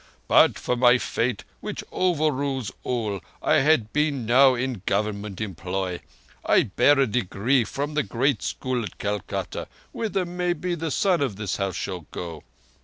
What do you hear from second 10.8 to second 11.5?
son of